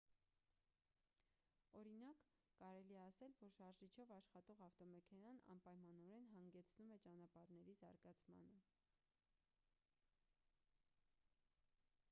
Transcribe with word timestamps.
օրինակ 1.79 2.21
կարելի 2.61 2.95
է 2.95 3.01
ասել 3.01 3.35
որ 3.43 3.51
շարժիչով 3.57 4.13
աշխատող 4.15 4.63
ավտոմեքենան 4.67 5.41
անպայմանորեն 5.55 6.25
հանգեցնում 6.31 6.95
է 6.95 6.97
ճանապարհների 7.05 7.75
զարգացմանը 7.81 8.63